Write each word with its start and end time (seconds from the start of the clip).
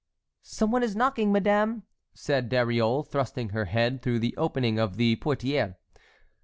"Some 0.41 0.71
one 0.71 0.81
is 0.81 0.95
knocking, 0.95 1.31
madame," 1.31 1.83
said 2.15 2.49
Dariole, 2.49 3.03
thrusting 3.03 3.49
her 3.49 3.65
head 3.65 4.01
through 4.01 4.17
the 4.17 4.35
opening 4.35 4.79
of 4.79 4.97
the 4.97 5.17
portière. 5.17 5.75